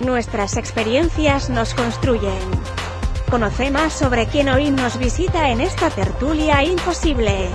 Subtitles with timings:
[0.00, 2.32] Nuestras experiencias nos construyen.
[3.30, 7.48] Conoce más sobre quién hoy nos visita en esta tertulia imposible.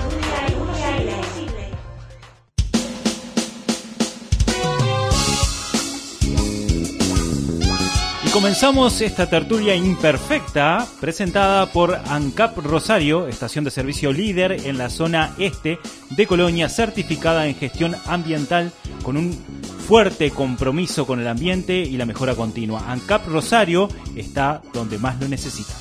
[8.23, 14.89] Y comenzamos esta tertulia imperfecta presentada por ANCAP Rosario, estación de servicio líder en la
[14.89, 15.77] zona este
[16.11, 18.71] de Colonia, certificada en gestión ambiental
[19.03, 19.58] con un
[19.89, 22.91] fuerte compromiso con el ambiente y la mejora continua.
[22.91, 25.73] ANCAP Rosario está donde más lo necesita.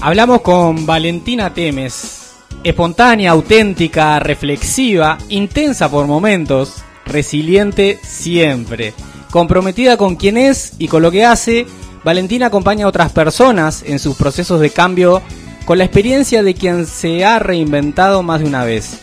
[0.00, 2.32] Hablamos con Valentina Temes,
[2.64, 8.94] espontánea, auténtica, reflexiva, intensa por momentos, resiliente siempre.
[9.30, 11.68] Comprometida con quien es y con lo que hace,
[12.02, 15.22] Valentina acompaña a otras personas en sus procesos de cambio
[15.64, 19.00] con la experiencia de quien se ha reinventado más de una vez.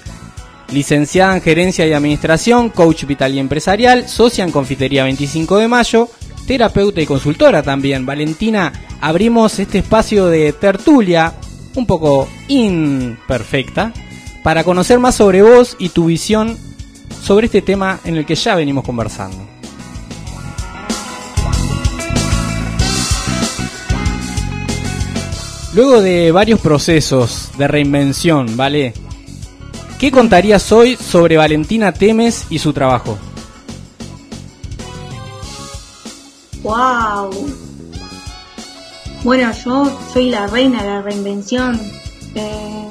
[0.71, 6.09] Licenciada en Gerencia y Administración, coach vital y empresarial, socia en Confitería 25 de Mayo,
[6.47, 8.05] terapeuta y consultora también.
[8.05, 11.33] Valentina, abrimos este espacio de tertulia
[11.75, 13.93] un poco imperfecta
[14.43, 16.57] para conocer más sobre vos y tu visión
[17.21, 19.50] sobre este tema en el que ya venimos conversando.
[25.73, 28.93] Luego de varios procesos de reinvención, ¿vale?
[29.97, 33.17] ¿Qué contarías hoy sobre Valentina Temes y su trabajo?
[36.61, 37.31] ¡Wow!
[39.23, 41.79] Bueno, yo soy la reina de la reinvención.
[42.35, 42.89] Eh,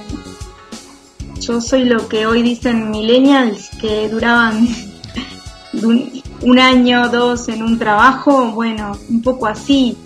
[1.38, 4.66] yo soy lo que hoy dicen millennials que duraban
[5.82, 8.52] un, un año o dos en un trabajo.
[8.52, 9.98] Bueno, un poco así.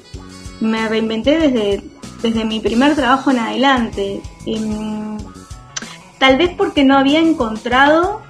[0.60, 1.93] Me reinventé desde
[2.24, 4.22] desde mi primer trabajo en adelante.
[6.18, 8.22] tal vez porque no había encontrado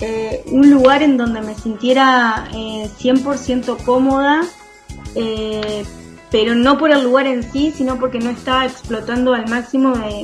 [0.00, 4.42] eh, un lugar en donde me sintiera 100% eh, cómoda,
[5.16, 5.84] eh,
[6.30, 10.22] pero no por el lugar en sí, sino porque no estaba explotando al máximo de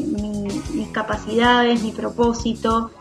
[0.73, 2.93] mis capacidades, mi propósito.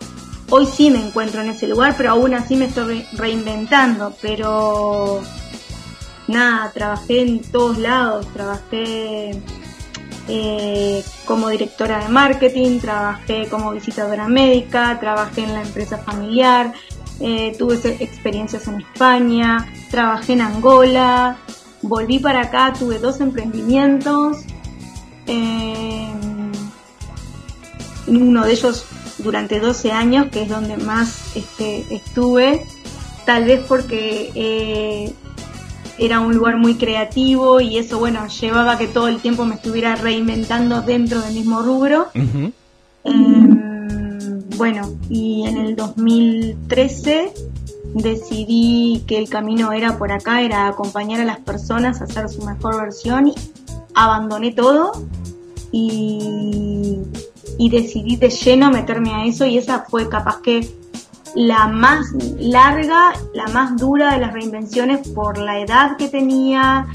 [0.50, 5.22] Hoy sí me encuentro en ese lugar, pero aún así me estoy reinventando, pero
[6.28, 9.40] nada, trabajé en todos lados, trabajé
[10.34, 16.72] eh, como directora de marketing, trabajé como visitadora médica, trabajé en la empresa familiar,
[17.20, 21.36] eh, tuve experiencias en España, trabajé en Angola,
[21.82, 24.38] volví para acá, tuve dos emprendimientos,
[25.28, 26.08] eh,
[28.08, 28.86] uno de ellos
[29.18, 32.66] durante 12 años, que es donde más este, estuve,
[33.26, 35.14] tal vez porque
[36.02, 39.96] era un lugar muy creativo y eso, bueno, llevaba que todo el tiempo me estuviera
[39.96, 42.08] reinventando dentro del mismo rubro.
[43.04, 47.32] Em, bueno, y en el 2013
[47.94, 52.44] decidí que el camino era por acá, era acompañar a las personas a hacer su
[52.44, 53.32] mejor versión.
[53.94, 54.94] Abandoné todo
[55.72, 56.98] y,
[57.60, 60.68] y decidí de lleno meterme a eso y esa fue capaz que
[61.36, 62.06] la más
[62.38, 66.88] larga, la más dura de las reinvenciones por la edad que tenía,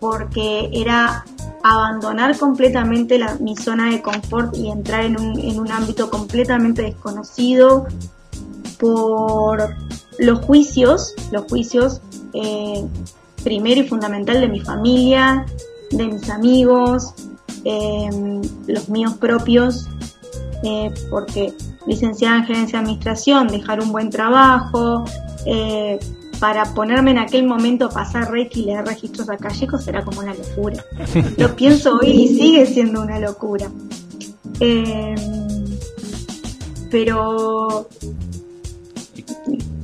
[0.00, 1.24] porque era
[1.62, 6.82] abandonar completamente la, mi zona de confort y entrar en un, en un ámbito completamente
[6.82, 7.86] desconocido,
[8.78, 9.74] por
[10.18, 12.00] los juicios, los juicios
[12.32, 12.84] eh,
[13.42, 15.46] primero y fundamental de mi familia,
[15.90, 17.14] de mis amigos,
[17.64, 18.08] eh,
[18.66, 19.88] los míos propios,
[20.62, 21.54] eh, porque
[21.86, 25.04] licenciada en gerencia de administración, dejar un buen trabajo,
[25.44, 25.98] eh,
[26.40, 30.34] para ponerme en aquel momento a pasar reiki y leer registros acálicos era como una
[30.34, 30.84] locura.
[31.36, 33.68] Lo pienso hoy y sigue siendo una locura.
[34.60, 35.14] Eh,
[36.90, 37.88] pero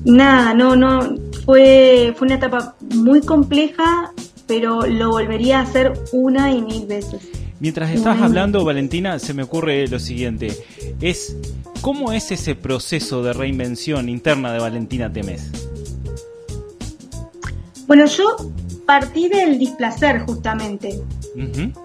[0.04, 1.00] nada, no, no,
[1.44, 4.12] fue, fue una etapa muy compleja,
[4.46, 7.28] pero lo volvería a hacer una y mil veces.
[7.62, 10.50] Mientras estás hablando, Valentina, se me ocurre lo siguiente.
[11.00, 11.36] Es
[11.80, 15.48] ¿cómo es ese proceso de reinvención interna de Valentina Temes?
[17.86, 18.36] Bueno, yo
[18.84, 21.00] partí del displacer justamente.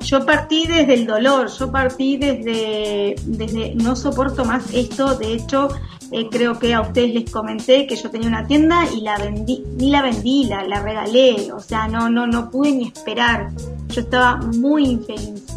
[0.02, 5.70] Yo partí desde el dolor, yo partí desde, desde no soporto más esto, de hecho
[6.12, 9.64] eh, creo que a ustedes les comenté que yo tenía una tienda y la vendí,
[9.78, 13.52] ni la vendí, la, la regalé, o sea, no, no, no pude ni esperar,
[13.90, 15.57] yo estaba muy infeliz.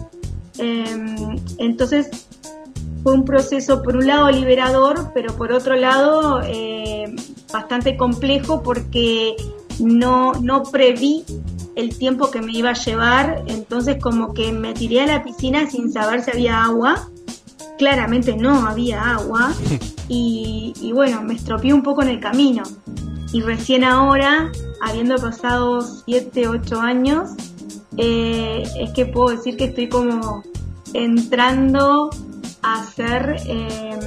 [0.60, 2.10] Em, entonces
[3.02, 7.14] fue un proceso por un lado liberador, pero por otro lado eh,
[7.50, 9.36] bastante complejo porque
[9.78, 11.24] no, no preví
[11.76, 15.70] el tiempo que me iba a llevar, entonces como que me tiré a la piscina
[15.70, 17.08] sin saber si había agua.
[17.78, 19.52] Claramente no había agua.
[20.12, 22.64] Y, y bueno, me estropeé un poco en el camino.
[23.32, 24.50] Y recién ahora,
[24.82, 27.30] habiendo pasado 7, 8 años,
[27.96, 30.42] eh, es que puedo decir que estoy como
[30.92, 32.10] entrando
[32.62, 33.98] a ser eh,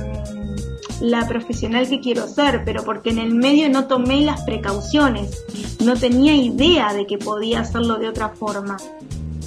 [1.02, 5.44] la profesional que quiero ser, pero porque en el medio no tomé las precauciones,
[5.84, 8.78] no tenía idea de que podía hacerlo de otra forma.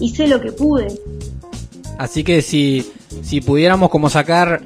[0.00, 0.88] Hice lo que pude.
[1.98, 2.90] Así que si,
[3.22, 4.62] si pudiéramos como sacar,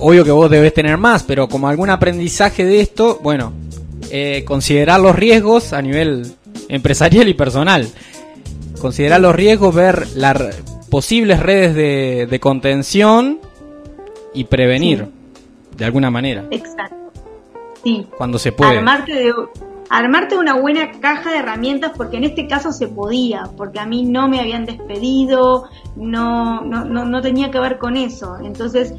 [0.00, 3.52] obvio que vos debes tener más, pero como algún aprendizaje de esto, bueno,
[4.10, 6.34] eh, considerar los riesgos a nivel
[6.68, 7.88] empresarial y personal.
[8.80, 10.36] Considerar los riesgos, ver las
[10.92, 11.74] posibles redes
[12.28, 13.38] de, contención
[14.34, 15.08] y prevenir
[15.74, 16.44] de alguna manera.
[16.50, 17.10] Exacto.
[17.82, 18.06] Sí.
[18.18, 18.76] Cuando se puede.
[18.76, 19.32] Armarte de,
[19.88, 24.04] armarte una buena caja de herramientas porque en este caso se podía, porque a mí
[24.04, 25.64] no me habían despedido,
[25.96, 28.36] no, no, no, tenía que ver con eso.
[28.44, 28.92] Entonces,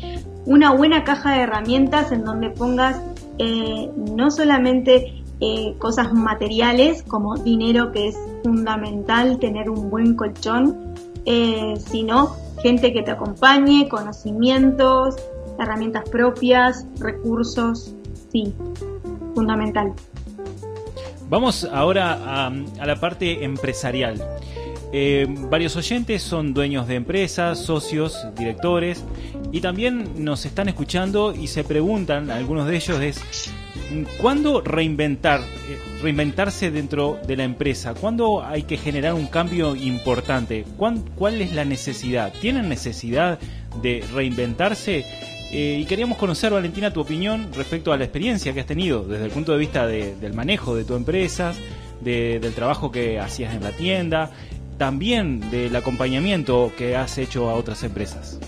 [0.45, 2.99] una buena caja de herramientas en donde pongas
[3.37, 10.95] eh, no solamente eh, cosas materiales como dinero que es fundamental tener un buen colchón,
[11.25, 15.15] eh, sino gente que te acompañe, conocimientos,
[15.59, 17.93] herramientas propias, recursos,
[18.31, 18.53] sí,
[19.35, 19.93] fundamental.
[21.29, 24.21] Vamos ahora a, la parte empresarial.
[24.91, 29.03] Eh, varios oyentes son dueños de empresas, socios, directores
[29.51, 33.51] y también nos están escuchando y se preguntan, algunos de ellos es,
[34.21, 37.93] ¿Cuándo reinventar, eh, reinventarse dentro de la empresa?
[37.93, 40.65] ¿Cuándo hay que generar un cambio importante?
[40.77, 42.33] ¿Cuál es la necesidad?
[42.41, 43.39] ¿Tienen necesidad
[43.81, 45.05] de reinventarse?
[45.51, 49.25] Eh, y queríamos conocer, Valentina, tu opinión respecto a la experiencia que has tenido desde
[49.25, 51.53] el punto de vista del manejo de tu empresa,
[52.01, 54.31] del trabajo que hacías en la tienda,
[54.77, 58.39] también del acompañamiento que has hecho a otras empresas.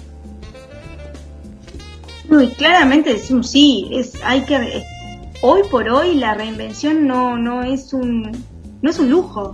[2.27, 4.83] Muy claramente sí, es, hay que
[5.41, 8.31] hoy por hoy la reinvención no, no, es un,
[8.81, 9.51] no es un lujo,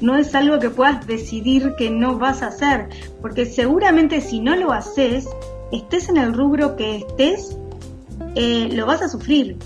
[0.00, 2.88] no es algo que puedas decidir que no vas a hacer,
[3.20, 5.28] porque seguramente si no lo haces,
[5.70, 7.56] estés en el rubro que estés,
[8.34, 9.58] eh, lo vas a sufrir.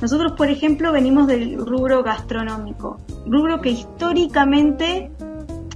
[0.00, 5.10] Nosotros, por ejemplo, venimos del rubro gastronómico, rubro que históricamente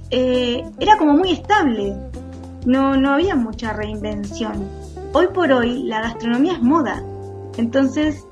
[0.09, 1.95] eh, era como muy estable,
[2.65, 4.67] no, no había mucha reinvención.
[5.13, 7.03] Hoy por hoy la gastronomía es moda,
[7.57, 8.25] entonces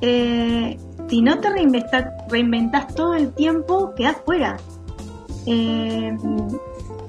[0.00, 4.56] eh, si no te reinventas, todo el tiempo, quedas fuera.
[5.46, 6.16] Eh,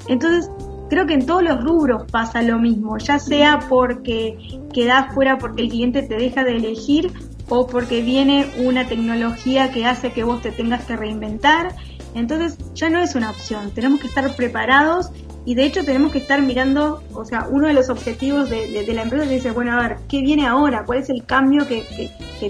[0.08, 0.50] entonces,
[0.90, 5.64] creo que en todos los rubros pasa lo mismo, ya sea porque quedas fuera porque
[5.64, 7.12] el cliente te deja de elegir
[7.50, 11.76] o porque viene una tecnología que hace que vos te tengas que reinventar.
[12.14, 15.12] Entonces ya no es una opción, tenemos que estar preparados
[15.46, 19.02] y de hecho tenemos que estar mirando, o sea, uno de los objetivos de, la
[19.02, 20.84] empresa es decir, bueno, a ver, ¿qué viene ahora?
[20.86, 21.84] ¿Cuál es el cambio que,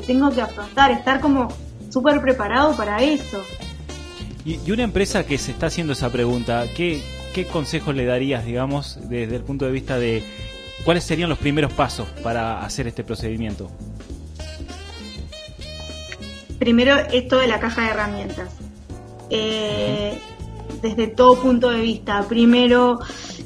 [0.05, 0.91] tengo que afrontar?
[0.91, 1.47] Estar como
[1.89, 3.41] súper preparado para eso.
[4.43, 7.01] Y, una empresa que se está haciendo esa pregunta, ¿qué,
[7.33, 10.23] ¿qué consejos le darías, digamos, desde el punto de vista de
[10.83, 13.71] cuáles serían los primeros pasos para hacer este procedimiento?
[16.59, 18.49] Primero, esto de la caja de herramientas.
[19.29, 20.19] Eh,
[20.81, 22.23] desde todo punto de vista.
[22.27, 22.99] Primero,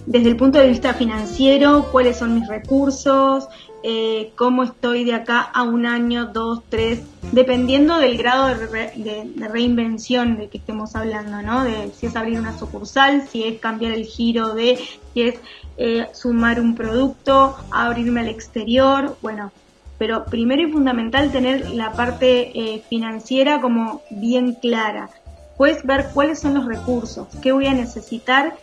[0.05, 3.47] desde el punto de vista financiero, cuáles son mis recursos,
[3.83, 7.01] eh, cómo estoy de acá a un año, dos, tres,
[7.31, 11.63] dependiendo del grado de, reinvención de que estemos hablando, ¿no?
[11.63, 14.79] De si es abrir una sucursal, si es cambiar el giro de,
[15.13, 15.35] si es
[15.77, 19.51] eh, sumar un producto, abrirme al exterior, bueno.
[19.97, 25.09] Pero primero y fundamental tener la parte eh, financiera como bien clara
[25.57, 28.55] Puedes ver cuáles son los recursos, qué voy a necesitar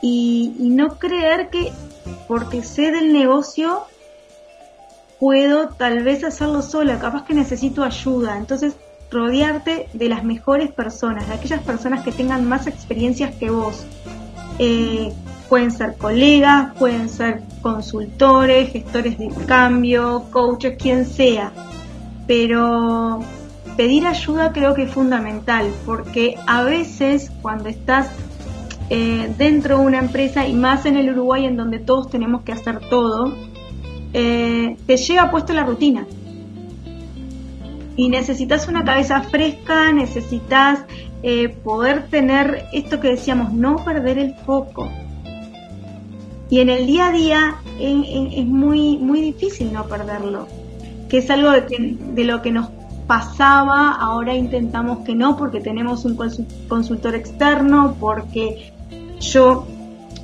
[0.00, 1.72] y, no creer que
[2.28, 3.82] porque sé del negocio
[5.18, 8.36] puedo tal vez hacerlo sola, capaz que necesito ayuda.
[8.38, 8.76] Entonces,
[9.10, 13.84] rodearte de las mejores personas, de aquellas personas que tengan más experiencias que vos.
[14.60, 15.12] Eh,
[15.48, 21.52] pueden ser colegas, pueden ser consultores, gestores de cambio, coaches, quien sea.
[22.26, 23.20] Pero
[23.78, 28.10] pedir ayuda creo que es fundamental, porque a veces cuando estás
[28.90, 32.50] eh, dentro de una empresa y más en el Uruguay en donde todos tenemos que
[32.50, 33.36] hacer todo,
[34.14, 36.08] eh, te llega puesto la rutina.
[37.94, 40.80] Y necesitas una cabeza fresca, necesitas
[41.22, 44.90] eh, poder tener esto que decíamos, no perder el foco.
[46.50, 50.48] Y en el día a día es, muy, muy difícil no perderlo,
[51.08, 52.70] que es algo de, de lo que nos
[53.08, 56.16] pasaba, ahora intentamos que no porque tenemos un
[56.68, 58.72] consultor externo, porque
[59.18, 59.66] yo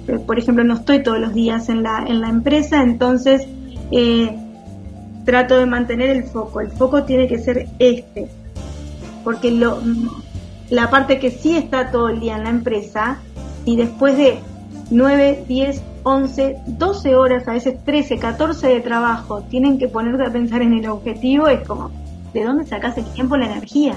[0.06, 3.46] eh, por ejemplo, no estoy todos los días en la, en la empresa, entonces
[3.90, 4.36] eh,
[5.24, 6.60] trato de mantener el foco.
[6.60, 8.28] El foco tiene que ser este,
[9.22, 9.80] porque lo,
[10.70, 13.18] la parte que sí está todo el día en la empresa,
[13.64, 14.40] y después de
[14.90, 20.32] 9, 10, 11, 12 horas, a veces 13, 14 de trabajo, tienen que ponerse a
[20.32, 21.90] pensar en el objetivo, es como,
[22.34, 23.94] ¿de dónde sacas el tiempo, la energía?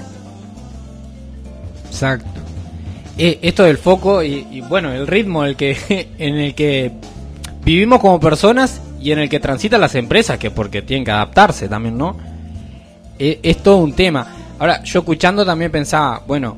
[1.88, 2.40] Exacto.
[3.18, 6.92] Eh, esto del foco y, bueno, el ritmo en el, que, en el que
[7.66, 11.68] vivimos como personas y en el que transitan las empresas, que porque tienen que adaptarse
[11.68, 12.16] también, ¿no?
[13.20, 14.28] Eh, es todo un tema.
[14.60, 16.56] Ahora, yo escuchando también pensaba, bueno,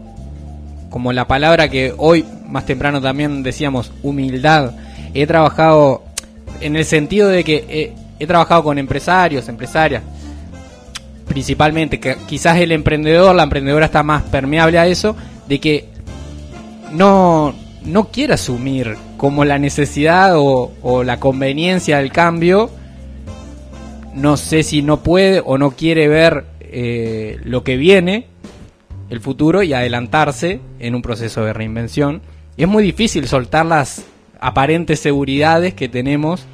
[0.90, 4.72] como la palabra que hoy más temprano también decíamos, humildad.
[5.14, 6.04] He trabajado
[6.62, 10.04] en el sentido de que he, trabajado con empresarios, empresarias,
[11.40, 15.16] principalmente, que quizás el emprendedor, la emprendedora está más permeable a eso,
[15.48, 15.86] de que
[16.92, 17.56] no,
[17.86, 22.70] no quiere asumir como la necesidad o, la conveniencia del cambio,
[24.14, 28.26] no sé si no puede o no quiere ver eh, lo que viene,
[29.10, 32.22] el futuro, y adelantarse en un proceso de reinvención.
[32.58, 34.04] Es muy difícil soltar las
[34.42, 36.46] aparentes seguridades que tenemos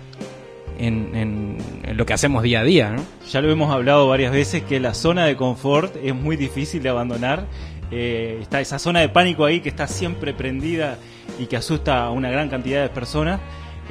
[0.80, 1.58] en,
[1.94, 2.92] lo que hacemos día a día.
[2.92, 3.04] ¿no?
[3.30, 6.90] Ya lo hemos hablado varias veces que la zona de confort es muy difícil de
[6.90, 7.46] abandonar.
[7.92, 10.98] Eh, está esa zona de pánico ahí que está siempre prendida
[11.40, 13.40] y que asusta a una gran cantidad de personas,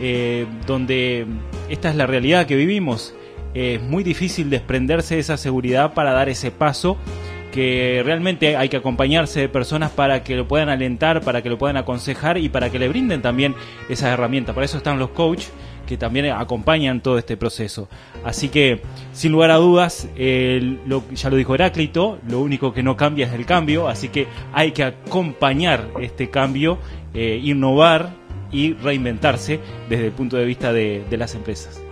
[0.00, 1.26] eh, donde
[1.69, 3.14] esta es la realidad que vivimos.
[3.55, 6.99] es muy difícil desprenderse de esa seguridad para dar ese paso
[7.55, 11.57] que realmente hay que acompañarse de personas para que lo puedan alentar, para que lo
[11.57, 13.55] puedan aconsejar y para que le brinden también
[13.88, 14.57] esas herramientas.
[14.57, 15.53] Para eso están los coaches
[15.87, 17.88] que también acompañan todo este proceso.
[18.25, 23.26] Así que, sin lugar a dudas, ya lo dijo Heráclito, lo único que no cambia
[23.26, 26.79] es el cambio, así que hay que acompañar este cambio,
[27.12, 28.11] eh, innovar
[28.50, 31.85] y reinventarse desde el punto de vista de las empresas.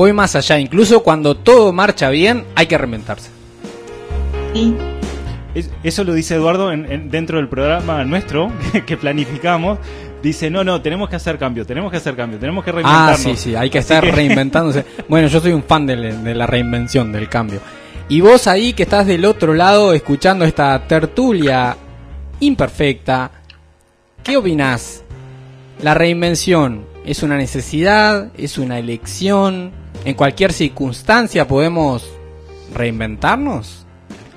[0.00, 3.28] voy más allá, incluso cuando todo marcha bien, hay que reinventarse.
[4.54, 4.74] Sí.
[5.82, 8.52] Eso lo dice Eduardo en, dentro del programa nuestro
[8.86, 9.78] que planificamos.
[10.22, 13.20] Dice, no, no, tenemos que hacer cambio, tenemos que hacer cambio, tenemos que reinventarnos.
[13.20, 14.84] Ah, sí, sí, hay que estar reinventándose.
[15.08, 17.60] bueno, yo soy un fan de, la reinvención, del cambio.
[18.08, 21.76] Y vos ahí que estás del otro lado escuchando esta tertulia
[22.40, 23.30] imperfecta,
[24.22, 25.04] ¿qué opinás?
[25.80, 28.30] ¿La reinvención es una necesidad?
[28.36, 29.72] ¿Es una elección?
[30.04, 32.08] en cualquier circunstancia podemos
[32.74, 33.79] reinventarnos.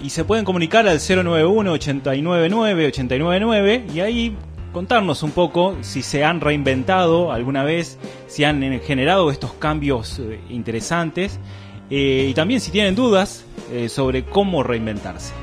[0.04, 4.36] Y se pueden comunicar al 091-899-899 y ahí
[4.74, 10.20] contarnos un poco si se han reinventado alguna vez, si han eh, generado estos cambios
[10.20, 11.40] eh, interesantes
[11.90, 13.46] eh, y también si tienen dudas
[13.88, 15.34] sobre cómo reinventarse.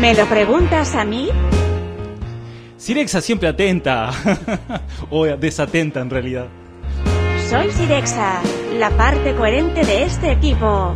[0.00, 1.28] ¿Me lo preguntas a mí?
[2.78, 4.10] Sirexa siempre atenta
[5.10, 6.46] o desatenta en realidad.
[7.50, 8.40] Soy Sirexa,
[8.78, 10.94] la parte coherente de este equipo.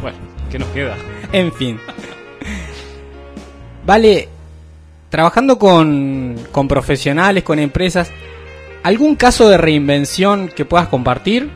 [0.00, 0.16] Bueno,
[0.50, 0.96] ¿qué nos queda?
[1.32, 1.78] En fin.
[3.84, 4.28] Vale,
[5.08, 8.10] trabajando con, con profesionales, con empresas,
[8.82, 11.50] ¿algún caso de reinvención que puedas compartir?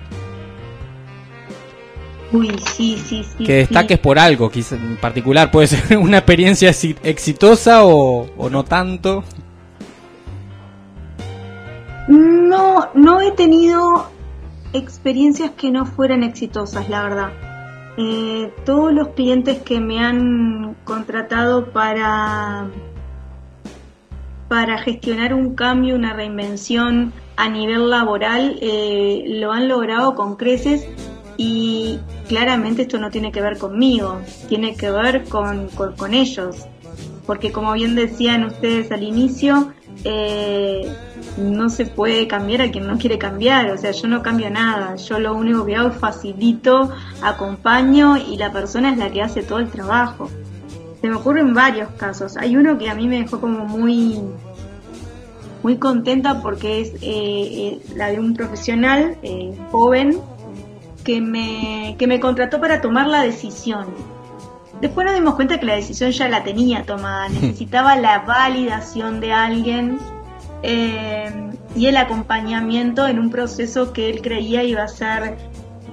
[2.33, 3.45] Uy, sí, sí, sí.
[3.45, 5.50] Que destaques por algo, quizás en particular.
[5.50, 9.23] Puede ser una experiencia exitosa o, o no tanto.
[12.09, 14.11] No, no he tenido
[14.73, 17.45] experiencias que no fueran exitosas, la verdad.
[17.98, 22.68] Eh, todos los clientes que me han contratado para,
[24.48, 30.86] para gestionar un cambio, una reinvención a nivel laboral, eh, lo han logrado con creces
[31.38, 31.98] y
[32.28, 36.66] claramente esto no tiene que ver conmigo, tiene que ver con, con, ellos.
[37.26, 39.72] Porque como bien decían ustedes al inicio,
[40.04, 40.92] eh,
[41.38, 44.96] no se puede cambiar a quien no quiere cambiar, o sea, yo no cambio nada,
[44.96, 46.90] yo lo único que hago es facilito,
[47.22, 50.30] acompaño y la persona es la que hace todo el trabajo.
[51.00, 54.20] Se me ocurren varios casos, hay uno que a mí me dejó como muy
[55.66, 60.20] muy contenta porque es eh, eh, la de un profesional eh, joven
[61.02, 63.86] que me, que me contrató para tomar la decisión.
[64.80, 69.33] Después nos dimos cuenta que la decisión ya la tenía tomada, necesitaba la validación de
[69.33, 69.99] alguien
[70.62, 75.37] eh, y el acompañamiento en un proceso que él creía iba a ser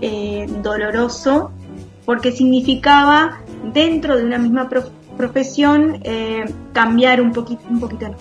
[0.01, 1.51] eh, doloroso
[2.05, 3.39] porque significaba
[3.73, 4.69] dentro de una misma
[5.17, 8.15] profesión eh, cambiar un poquito, un poquito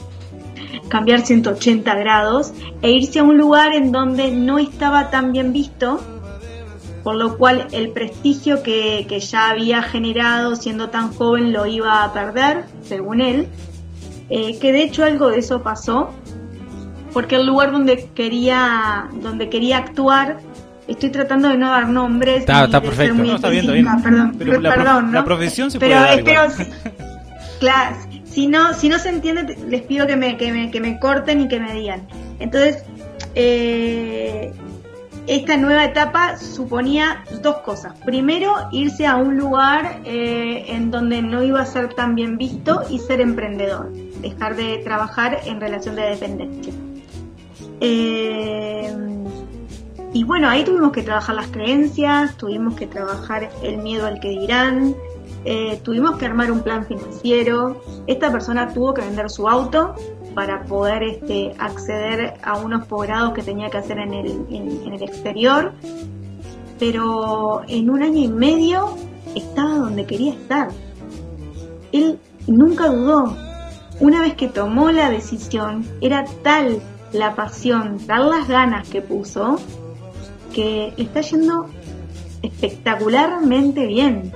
[0.88, 2.52] cambiar 180 grados
[2.82, 6.00] e irse a un lugar en donde no estaba tan bien visto
[7.02, 12.04] por lo cual el prestigio que, que ya había generado siendo tan joven lo iba
[12.04, 13.48] a perder, según él,
[14.30, 16.10] eh, que de hecho algo de eso pasó,
[17.12, 20.38] porque el lugar donde quería, donde quería actuar,
[20.88, 22.40] estoy tratando de no dar nombres.
[22.40, 23.14] Está, está de ser perfecto.
[23.14, 24.02] muy No, está bien, está bien.
[24.02, 26.42] Perdón, Pero la, perdón, la profesión se pero puede espero,
[27.60, 30.98] claro, si no, si no se entiende, les pido que me, que me, que me
[30.98, 32.06] corten y que me digan.
[32.38, 32.84] Entonces,
[33.34, 34.52] eh,
[35.26, 37.98] esta nueva etapa suponía dos cosas.
[38.04, 42.82] Primero, irse a un lugar eh, en donde no iba a ser tan bien visto
[42.90, 46.72] y ser emprendedor, dejar de trabajar en relación de dependencia.
[47.80, 48.92] Eh,
[50.12, 54.28] y bueno, ahí tuvimos que trabajar las creencias, tuvimos que trabajar el miedo al que
[54.28, 54.94] dirán,
[55.44, 57.82] eh, tuvimos que armar un plan financiero.
[58.06, 59.94] Esta persona tuvo que vender su auto
[60.34, 65.72] para poder este, acceder a unos posgrados que tenía que hacer en el, exterior.
[66.78, 68.96] Pero en un año y medio
[69.34, 70.68] estaba donde quería estar.
[71.92, 73.36] Él nunca dudó.
[74.00, 76.80] Una vez que tomó la decisión, era tal
[77.12, 79.56] la pasión, tal las ganas que puso,
[80.52, 81.66] que está yendo
[82.42, 84.32] espectacularmente bien.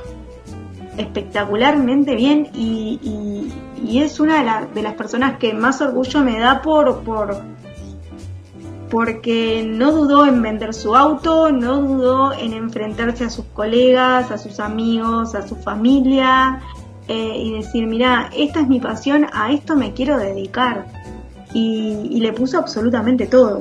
[0.96, 3.50] Espectacularmente bien y-
[3.84, 7.42] y es una de, la- de las personas que más orgullo me da por, por
[8.90, 14.38] porque no dudó en vender su auto, no dudó en enfrentarse a sus colegas, a
[14.38, 16.60] sus amigos, a su familia
[17.08, 20.86] eh, y decir, mira, esta es mi pasión, a esto me quiero dedicar.
[21.52, 23.60] Y, y le puso absolutamente todo.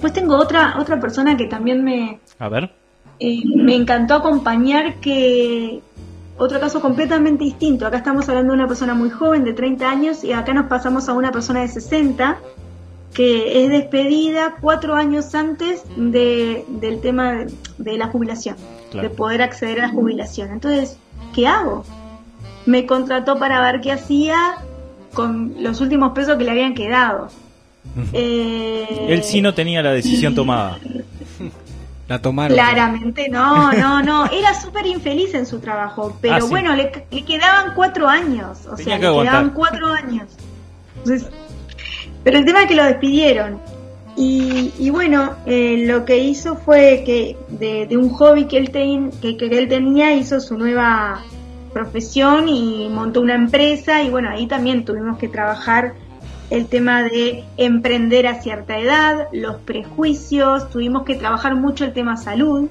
[0.00, 2.72] Pues tengo otra, otra persona que también me, A ver.
[3.20, 5.82] eh, me encantó acompañar que
[6.36, 7.86] otro caso completamente distinto.
[7.86, 11.08] Acá estamos hablando de una persona muy joven de 30 años y acá nos pasamos
[11.08, 12.38] a una persona de 60
[13.12, 18.56] que es despedida cuatro años antes de, del tema de, de la jubilación,
[18.90, 19.08] Claro.
[19.08, 20.50] de poder acceder a la jubilación.
[20.50, 20.98] Entonces,
[21.34, 21.84] ¿qué hago?
[22.66, 24.56] Me contrató para ver qué hacía
[25.12, 27.28] con los últimos pesos que le habían quedado.
[28.12, 30.78] Eh, Él sí no tenía la decisión tomada.
[32.08, 32.54] La tomaron.
[32.54, 34.26] Claramente no, no, no.
[34.32, 36.48] Era súper infeliz en su trabajo, pero Ah, sí.
[36.50, 38.66] bueno, le, le quedaban cuatro años.
[38.70, 39.32] O Tenía sea, que le aguantar.
[39.32, 40.28] quedaban cuatro años.
[40.98, 41.28] Entonces,
[42.22, 43.58] pero el tema es que lo despidieron.
[44.16, 48.70] Y, y bueno, eh, lo que hizo fue que de, de un hobby que él,
[48.70, 51.20] ten- que, que él tenía, hizo su nueva
[51.72, 54.02] profesión y montó una empresa.
[54.02, 55.94] Y bueno, ahí también tuvimos que trabajar
[56.50, 62.16] el tema de emprender a cierta edad, los prejuicios, tuvimos que trabajar mucho el tema
[62.16, 62.68] salud,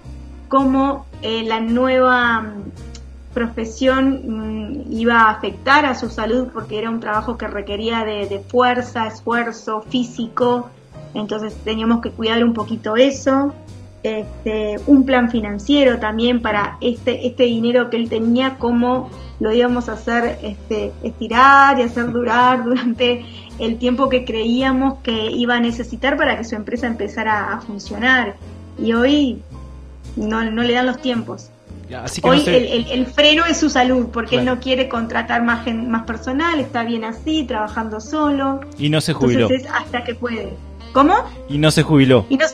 [0.47, 6.89] cómo eh, la nueva mm, profesión mm, iba a afectar a su salud porque era
[6.89, 10.69] un trabajo que requería de, de fuerza, esfuerzo físico,
[11.13, 13.53] entonces teníamos que cuidar un poquito eso.
[14.03, 19.09] Este, un plan financiero también para este, este dinero que él tenía, cómo
[19.39, 23.25] lo íbamos a hacer este, estirar y hacer durar durante
[23.59, 28.35] el tiempo que creíamos que iba a necesitar para que su empresa empezara a funcionar.
[28.81, 29.41] Y hoy
[30.15, 31.49] no, no le dan los tiempos.
[32.01, 34.59] Así que Hoy no sé- el, el- el freno es su salud, porque él no
[34.59, 38.61] quiere contratar más, gen- más personal, está bien así, trabajando solo.
[38.79, 39.41] Y no se jubiló.
[39.47, 40.53] Entonces es hasta que puede.
[40.91, 41.13] ¿Cómo?
[41.49, 42.25] Y no se jubiló.
[42.29, 42.45] Y no,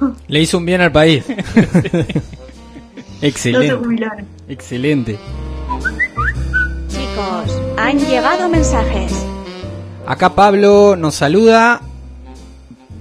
[0.00, 1.24] no, Le hizo un bien al país.
[1.28, 1.34] no
[3.22, 3.74] se Excelente.
[3.74, 4.24] jubilaron.
[4.48, 5.18] Excelente.
[6.88, 9.12] Chicos, han llegado mensajes.
[10.06, 11.80] Acá Pablo nos saluda.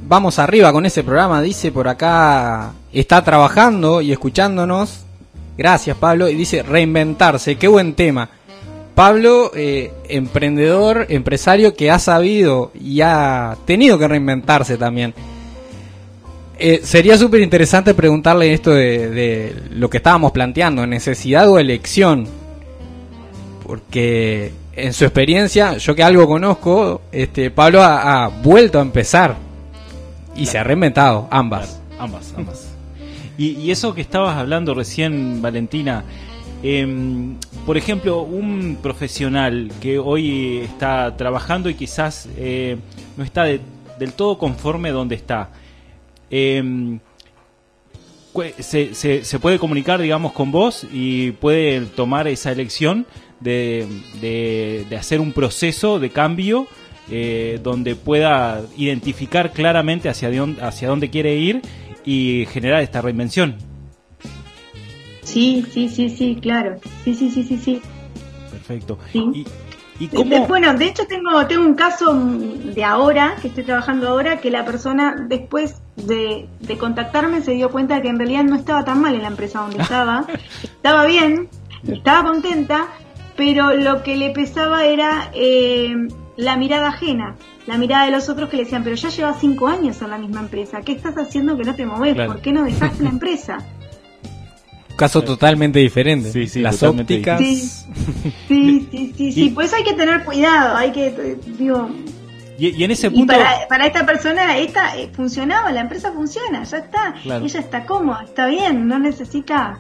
[0.07, 2.73] Vamos arriba con ese programa, dice por acá.
[2.91, 5.05] Está trabajando y escuchándonos.
[5.55, 6.27] Gracias Pablo.
[6.27, 7.57] Y dice reinventarse.
[7.57, 8.29] Qué buen tema.
[8.95, 15.13] Pablo, eh, emprendedor, empresario que ha sabido y ha tenido que reinventarse también.
[16.57, 22.25] Eh, sería súper interesante preguntarle esto de, de lo que estábamos planteando, necesidad o elección.
[23.63, 29.35] Porque en su experiencia, yo que algo conozco, este Pablo ha, ha vuelto a empezar
[30.35, 31.81] y se ha reinventado, ambas.
[31.99, 32.67] Ambas, ambas.
[33.37, 36.05] Y, y eso que estabas hablando recién, Valentina,
[36.63, 37.35] em,
[37.65, 42.77] por ejemplo, un profesional que hoy está trabajando y quizás eh,
[43.17, 43.59] no está de-
[43.99, 45.49] del todo conforme donde está,
[46.29, 46.99] em,
[48.59, 53.05] se, se- se puede comunicar, digamos, con vos y puede tomar esa elección
[53.39, 53.87] de,
[54.21, 56.67] de- de hacer un proceso de cambio
[57.09, 61.61] eh, donde pueda identificar claramente hacia dónde, hacia dónde quiere ir
[62.05, 63.55] y generar esta reinvención.
[65.23, 66.79] Sí, sí, sí, sí, claro.
[67.03, 67.81] Sí, sí, sí, sí, sí.
[68.51, 68.97] Perfecto.
[69.11, 69.19] Sí.
[69.33, 69.45] Y
[69.97, 70.47] ¿Y De- cómo?
[70.47, 74.65] bueno, de hecho tengo, tengo un caso de ahora, que estoy trabajando ahora, que la
[74.65, 79.15] persona después de, de contactarme se dio cuenta que en realidad no estaba tan mal
[79.15, 80.25] en la empresa donde estaba,
[80.61, 81.47] estaba bien,
[81.87, 82.87] estaba contenta,
[83.35, 85.95] pero lo que le pesaba era eh,
[86.37, 87.35] la mirada ajena,
[87.67, 90.17] la mirada de los otros que le decían, pero ya llevas cinco años en la
[90.17, 92.13] misma empresa, ¿qué estás haciendo que no te moves?
[92.13, 92.33] Claro.
[92.33, 93.57] ¿Por qué no dejaste la empresa?
[94.95, 96.31] Caso totalmente diferente.
[96.31, 97.39] Sí, sí, Las totalmente ópticas.
[97.39, 97.57] Sí,
[98.47, 101.89] sí, sí, sí, sí, Y- pues hay que tener cuidado, hay que, eh, digo,
[102.57, 106.13] Y, y en ese Y punto, para, para esta persona, esta eh, funcionaba, la empresa
[106.13, 107.13] funciona, ya está.
[107.23, 107.43] Claro.
[107.43, 109.79] Ella está cómoda, está bien, no necesita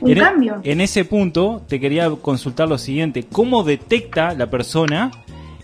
[0.00, 0.60] un en, e- cambio.
[0.62, 5.10] en ese punto te quería consultar lo siguiente: ¿cómo detecta la persona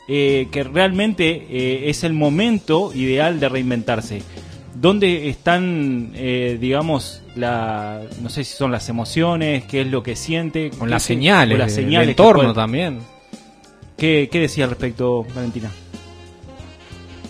[0.09, 4.23] eh, que realmente eh, es el momento ideal de reinventarse?
[4.75, 10.17] ¿Dónde están, eh, digamos, la, no sé si son las emociones, qué es lo que
[10.17, 10.71] siente?
[10.71, 12.99] Con las señales, o las señales que entorno puede- también.
[13.97, 15.71] ¿Qué, ¿Qué decía al respecto, Valentina?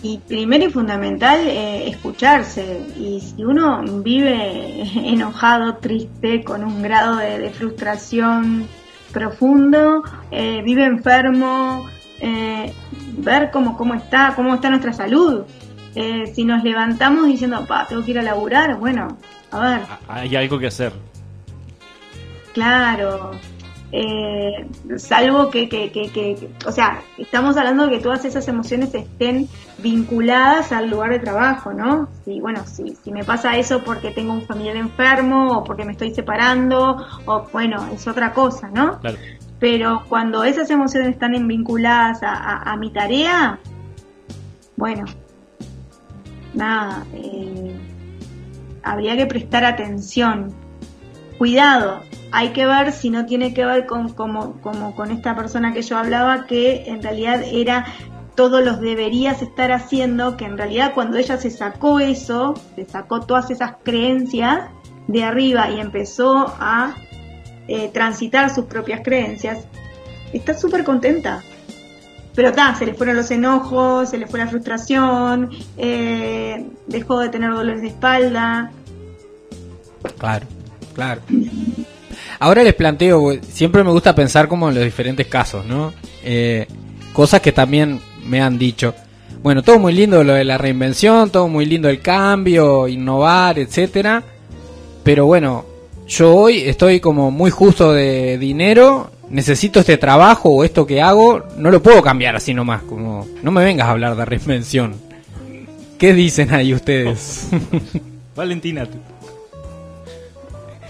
[0.03, 2.81] Y primero y fundamental, eh, escucharse.
[2.99, 8.67] Y si uno vive enojado, triste, con un grado de, de frustración
[9.13, 11.87] profundo, eh, vive enfermo,
[12.19, 12.73] eh,
[13.17, 15.43] ver cómo, cómo está, cómo está nuestra salud.
[15.95, 19.17] Eh, si nos levantamos diciendo, pa, tengo que ir a laburar, bueno,
[19.51, 20.91] a ver, Ah, Hay algo que hacer.
[22.53, 23.31] Claro.
[23.95, 24.65] Eh,
[24.97, 29.47] salvo que, que, que, que- o sea, estamos hablando de que todas esas emociones estén
[29.77, 32.09] vinculadas al lugar de trabajo, ¿no?
[32.25, 35.91] Si, bueno, si, si me pasa eso porque tengo un familiar enfermo o porque me
[35.91, 38.99] estoy separando, o bueno, es otra cosa, ¿no?
[38.99, 39.17] Claro.
[39.59, 43.59] Pero cuando esas emociones están vinculadas a, a- a mi tarea,
[44.75, 45.05] bueno,
[46.55, 47.75] nada, eh,
[48.81, 50.51] habría que prestar atención.
[51.37, 55.81] Cuidado, hay que ver si no tiene que ver con como, con esta persona que
[55.81, 57.85] yo hablaba, que en realidad era
[58.35, 63.21] todos los deberías estar haciendo, que en realidad cuando ella se sacó eso, se sacó
[63.21, 64.69] todas esas creencias
[65.07, 66.95] de arriba y empezó a
[67.67, 69.65] eh, transitar sus propias creencias,
[70.31, 71.43] está súper contenta.
[72.35, 77.29] Pero está, se le fueron los enojos, se le fue la frustración, eh, dejó de
[77.29, 78.71] tener dolores de espalda.
[80.17, 80.47] Claro,
[80.93, 81.21] claro.
[82.39, 85.93] Ahora les planteo, siempre me gusta pensar como en los diferentes casos, ¿no?
[86.23, 86.67] Eh,
[87.13, 88.93] cosas que también me han dicho.
[89.41, 94.23] Bueno, todo muy lindo lo de la reinvención, todo muy lindo el cambio, innovar, etcétera.
[95.03, 95.65] Pero bueno,
[96.07, 101.43] yo hoy estoy como muy justo de dinero, necesito este trabajo o esto que hago,
[101.57, 104.95] no lo puedo cambiar así nomás, como no me vengas a hablar de reinvención.
[105.97, 107.47] ¿Qué dicen ahí ustedes?
[108.35, 108.87] Valentina,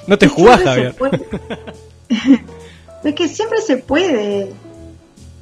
[0.08, 0.96] no te jugás, Javier.
[3.04, 4.52] es que siempre se puede.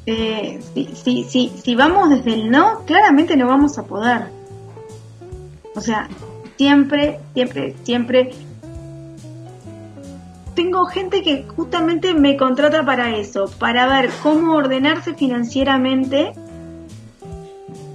[0.06, 4.28] Eh, si, si, si, si vamos desde el no, claramente no vamos a poder.
[5.76, 6.10] O sea,
[6.58, 8.32] siempre, siempre, siempre.
[10.56, 16.34] Tengo gente que justamente me contrata para eso, para ver cómo ordenarse financieramente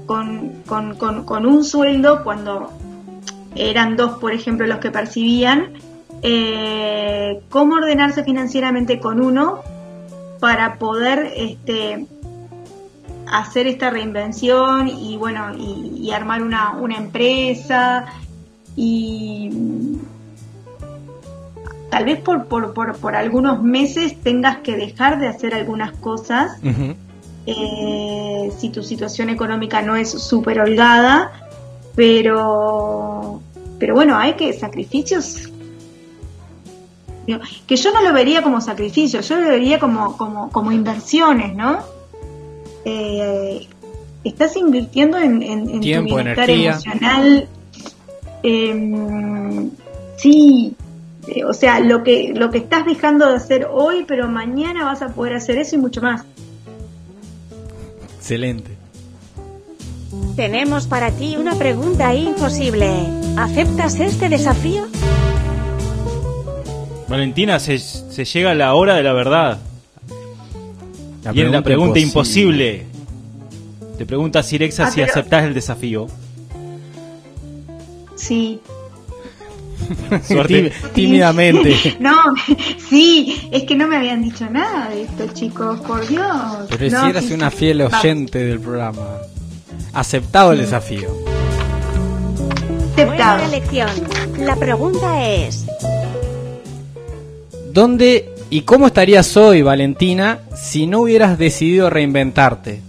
[0.07, 2.72] con, con, con, con un sueldo cuando
[3.55, 5.74] eran dos, por ejemplo, los que percibían,
[6.22, 9.61] eh, cómo ordenarse financieramente con uno
[10.40, 12.07] para poder este,
[13.26, 18.07] hacer esta reinvención y bueno y, y armar una, una empresa
[18.76, 19.50] y
[21.90, 26.59] tal vez por, por, por, por algunos meses tengas que dejar de hacer algunas cosas
[27.46, 31.31] eh, si tu situación económica no es súper holgada,
[31.94, 33.40] pero,
[33.79, 35.52] pero bueno, hay que sacrificios.
[37.67, 41.81] Que yo no lo vería como sacrificios, yo lo vería como, como, como inversiones, ¿no?
[42.85, 43.67] Eh,
[44.23, 46.71] estás invirtiendo en, en, en Tiempo, tu bienestar energía.
[46.73, 47.49] emocional.
[48.43, 49.71] Em,
[50.17, 50.77] sí,
[51.27, 55.03] eh, o sea, lo que, lo que estás dejando de hacer hoy, pero mañana vas
[55.03, 56.23] a poder hacer eso y mucho más.
[58.19, 58.77] Excelente.
[60.37, 62.89] Tenemos para ti una pregunta imposible.
[63.37, 64.87] ¿Aceptas este desafío?
[67.09, 69.59] Valentina, se, se llega la hora de la verdad.
[71.33, 72.87] Viene la pregunta imposible.
[73.99, 76.07] Te pregunta Sirexa Ah, si pero- aceptás el desafío.
[78.16, 78.61] Sí.
[80.27, 80.71] Suerte.
[80.71, 81.97] Tí- Tímidamente.
[82.01, 82.14] No,
[82.88, 86.27] sí, es que no me habían dicho nada de esto, chicos, por Dios.
[86.71, 89.07] Pero No, si eras sí, una fiel Va, oyente del programa.
[89.92, 91.09] Aceptado el desafío.
[92.97, 93.45] Buena Aceptado.
[93.45, 93.90] elección.
[94.38, 95.65] La pregunta es,
[97.77, 102.81] ¿Dónde ¿Y cómo estarías hoy, Valentina, si no hubieras decidido reinventarte?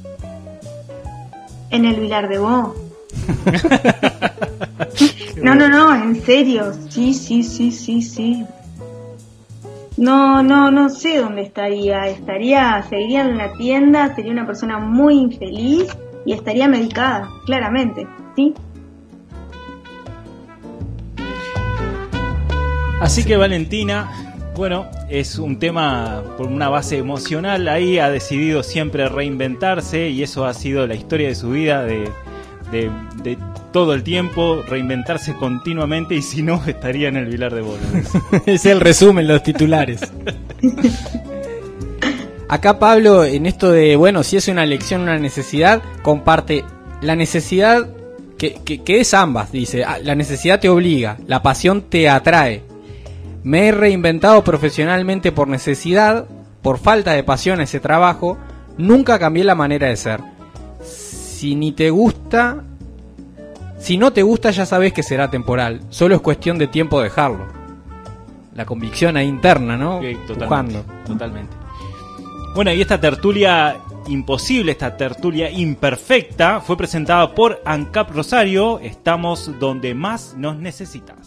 [1.71, 2.73] En el Vilar de Bo.
[5.43, 6.71] no, no, no, en serio.
[6.88, 8.45] Sí, sí, sí, sí, sí.
[9.97, 12.08] No, no, no sé dónde estaría.
[12.08, 15.88] Estaría, seguiría en la tienda, sería una persona muy infeliz
[16.26, 18.54] y estaría medicada, claramente, ¿sí?
[23.02, 24.26] Así que Valentina,
[24.57, 30.45] bueno, es un tema por una base emocional, ahí ha decidido siempre reinventarse y eso
[30.45, 32.09] ha sido la historia de su vida, de,
[32.71, 33.37] de,
[33.71, 37.81] todo el tiempo, reinventarse continuamente y si no estaría en el Vilar de Bolos.
[38.47, 40.01] es el resumen, los titulares.
[42.49, 46.63] Acá Pablo, en esto de, bueno, si es una elección, una necesidad, comparte
[47.01, 47.89] la necesidad
[48.37, 52.66] que, que, que es ambas, dice, ah, la necesidad te obliga, la pasión te atrae
[53.47, 56.25] me he reinventado profesionalmente por necesidad,
[56.62, 58.38] por falta de pasión a ese trabajo,
[58.77, 60.19] nunca cambié la manera de ser.
[60.83, 62.65] Si ni te gusta,
[63.79, 67.47] si no te gusta ya sabes que será temporal, solo es cuestión de tiempo dejarlo.
[68.53, 70.01] La convicción ahí interna, ¿no?
[70.27, 71.55] totalmente, totalmente.
[72.53, 73.77] Bueno, y esta tertulia
[74.10, 78.79] imposible, esta tertulia imperfecta, fue presentada por ANCAP Rosario.
[78.79, 81.26] Estamos donde más nos necesitas.